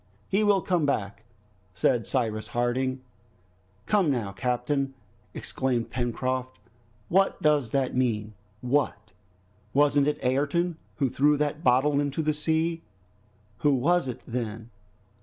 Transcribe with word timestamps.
"He 0.29 0.43
will 0.43 0.63
come 0.63 0.83
back," 0.87 1.25
said 1.75 2.07
Cyrus 2.07 2.47
Harding. 2.47 3.01
"Come, 3.85 4.09
now, 4.09 4.31
captain," 4.31 4.95
exclaimed 5.35 5.91
Pencroft, 5.91 6.57
"what 7.07 7.39
does 7.39 7.69
that 7.69 7.95
mean? 7.95 8.33
What! 8.61 9.11
wasn't 9.75 10.07
it 10.07 10.17
Ayrton 10.23 10.77
who 10.95 11.07
threw 11.07 11.37
that 11.37 11.63
bottle 11.63 11.99
into 11.99 12.23
the 12.23 12.33
sea? 12.33 12.81
Who 13.59 13.75
was 13.75 14.07
it 14.07 14.21
then?" 14.25 14.71